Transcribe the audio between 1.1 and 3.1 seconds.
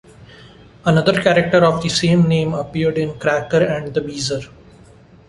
character of the same name appeared